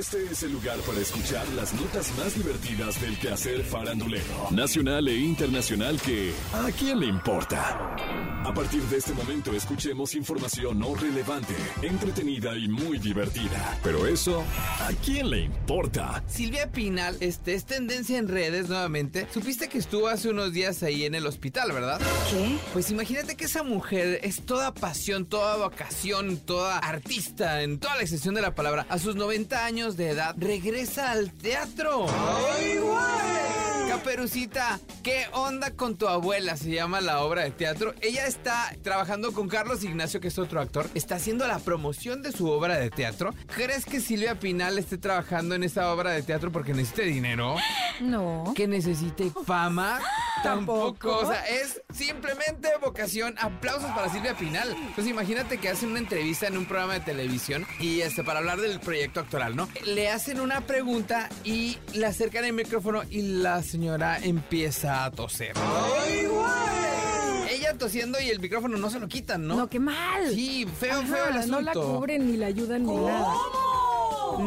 [0.00, 5.14] Este es el lugar para escuchar las notas más divertidas del quehacer farandulero, nacional e
[5.14, 7.96] internacional que ¿a quién le importa?
[8.42, 13.78] A partir de este momento escuchemos información no relevante, entretenida y muy divertida.
[13.82, 14.42] Pero eso,
[14.80, 16.24] ¿a quién le importa?
[16.26, 19.28] Silvia Pinal, este es tendencia en redes nuevamente.
[19.34, 22.00] Supiste que estuvo hace unos días ahí en el hospital, ¿verdad?
[22.30, 22.56] ¿Qué?
[22.72, 28.00] Pues imagínate que esa mujer es toda pasión, toda vocación, toda artista, en toda la
[28.00, 28.86] extensión de la palabra.
[28.88, 32.06] A sus 90 años de edad, regresa al teatro.
[32.08, 33.90] ¡Ay, güey!
[33.90, 36.56] Caperucita, ¿qué onda con tu abuela?
[36.56, 37.92] Se llama la obra de teatro.
[38.00, 40.88] Ella está trabajando con Carlos Ignacio, que es otro actor.
[40.94, 43.34] Está haciendo la promoción de su obra de teatro.
[43.54, 47.56] ¿Crees que Silvia Pinal esté trabajando en esa obra de teatro porque necesite dinero?
[48.00, 48.52] No.
[48.54, 49.98] ¿Que necesite fama?
[50.42, 51.18] Tampoco.
[51.18, 53.34] O sea, es simplemente vocación.
[53.38, 54.74] Aplausos para Silvia Pinal.
[54.94, 58.60] Pues imagínate que hacen una entrevista en un programa de televisión y este para hablar
[58.60, 59.68] del proyecto actoral, ¿no?
[59.84, 65.52] Le hacen una pregunta y le acercan el micrófono y la señora empieza a toser.
[65.56, 67.50] ¡Ay, güey!
[67.50, 69.56] Ella tosiendo y el micrófono no se lo quitan, ¿no?
[69.56, 70.30] No, qué mal.
[70.32, 71.56] Sí, feo, Ajá, feo el asunto.
[71.56, 73.34] No la cubren ni la ayudan ni nada.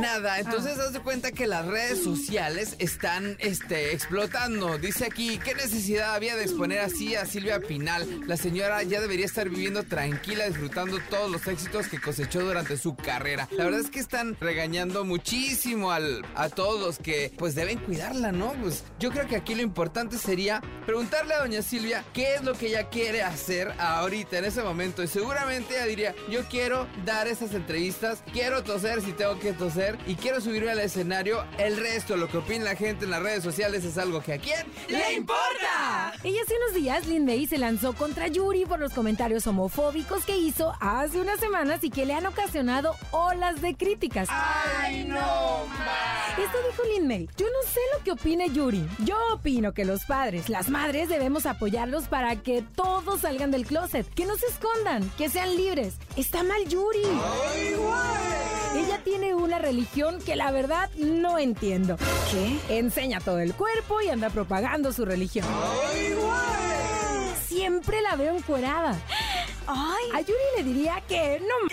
[0.00, 0.84] Nada, entonces Ah.
[0.86, 4.78] haz de cuenta que las redes sociales están este, explotando.
[4.78, 8.06] Dice aquí, ¿qué necesidad había de exponer así a Silvia Pinal?
[8.26, 12.96] La señora ya debería estar viviendo tranquila, disfrutando todos los éxitos que cosechó durante su
[12.96, 13.48] carrera.
[13.52, 18.32] La verdad es que están regañando muchísimo al, a todos los que pues deben cuidarla,
[18.32, 18.52] ¿no?
[18.62, 22.54] Pues yo creo que aquí lo importante sería preguntarle a doña Silvia qué es lo
[22.54, 25.02] que ella quiere hacer ahorita, en ese momento.
[25.02, 29.89] Y seguramente ella diría, yo quiero dar esas entrevistas, quiero toser si tengo que toser
[30.06, 31.44] y quiero subirme al escenario.
[31.58, 34.38] El resto, lo que opina la gente en las redes sociales es algo que a
[34.38, 36.12] quién le importa.
[36.22, 40.36] Y hace unos días Lin May se lanzó contra Yuri por los comentarios homofóbicos que
[40.36, 44.28] hizo hace unas semanas y que le han ocasionado olas de críticas.
[44.30, 45.66] ¡Ay, no,
[46.42, 47.28] Esto dijo Lin May.
[47.36, 48.86] Yo no sé lo que opine Yuri.
[49.04, 54.08] Yo opino que los padres, las madres debemos apoyarlos para que todos salgan del closet,
[54.14, 55.94] que no se escondan, que sean libres.
[56.16, 57.06] Está mal Yuri.
[58.74, 61.96] Ella tiene una religión que la verdad no entiendo.
[62.30, 62.78] ¿Qué?
[62.78, 65.44] Enseña todo el cuerpo y anda propagando su religión.
[67.46, 68.96] Siempre la veo encuerada.
[69.66, 70.04] Ay.
[70.14, 71.68] A Yuri le diría que no.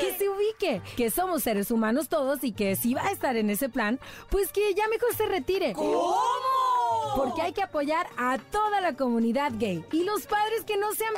[0.00, 3.50] Que se ubique, que somos seres humanos todos y que si va a estar en
[3.50, 3.98] ese plan,
[4.28, 5.72] pues que ya mejor se retire.
[5.72, 6.14] ¿Cómo?
[7.16, 9.84] Porque hay que apoyar a toda la comunidad gay.
[9.92, 11.12] Y los padres que no sean,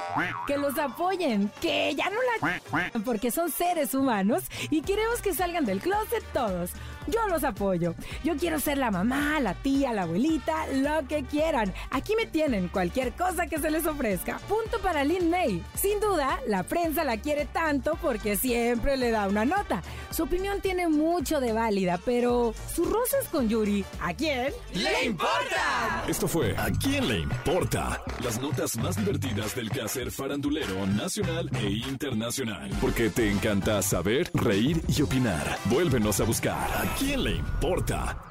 [0.47, 3.01] que los apoyen, que ya no la...
[3.05, 6.71] Porque son seres humanos y queremos que salgan del closet todos.
[7.11, 7.95] Yo los apoyo.
[8.25, 11.73] Yo quiero ser la mamá, la tía, la abuelita, lo que quieran.
[11.91, 14.39] Aquí me tienen cualquier cosa que se les ofrezca.
[14.49, 15.63] Punto para Lin May.
[15.75, 19.83] Sin duda, la prensa la quiere tanto porque siempre le da una nota.
[20.11, 24.53] Su opinión tiene mucho de válida, pero sus rosas con Yuri, ¿a quién?
[24.75, 26.05] ¡Le importa!
[26.09, 28.03] Esto fue ¿A quién le importa?
[28.23, 32.71] Las notas más divertidas del quehacer farandulero nacional e internacional.
[32.81, 35.59] Porque te encanta saber, reír y opinar.
[35.67, 38.30] Vuélvenos a buscar ¿A quién le importa?